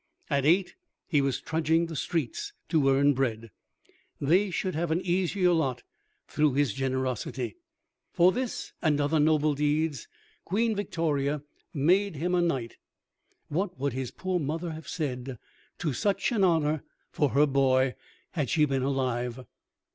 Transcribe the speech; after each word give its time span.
At 0.31 0.45
eight, 0.47 0.73
he 1.07 1.21
was 1.21 1.39
trudging 1.39 1.85
the 1.85 1.95
streets 1.95 2.53
to 2.69 2.89
earn 2.89 3.13
bread; 3.13 3.51
they 4.19 4.49
should 4.49 4.73
have 4.73 4.89
an 4.89 4.99
easier 5.01 5.51
lot 5.51 5.83
through 6.27 6.53
his 6.55 6.73
generosity. 6.73 7.55
For 8.11 8.31
this 8.31 8.73
and 8.81 8.99
other 8.99 9.19
noble 9.19 9.53
deeds 9.53 10.07
Queen 10.43 10.75
Victoria 10.75 11.43
made 11.71 12.15
him 12.15 12.33
a 12.33 12.41
knight. 12.41 12.77
What 13.47 13.77
would 13.79 13.93
his 13.93 14.09
poor 14.09 14.39
mother 14.39 14.71
have 14.71 14.87
said 14.87 15.37
to 15.77 15.93
such 15.93 16.31
an 16.31 16.43
honor 16.43 16.81
for 17.11 17.29
her 17.29 17.45
boy, 17.45 17.93
had 18.31 18.49
she 18.49 18.65
been 18.65 18.81
alive! 18.81 19.45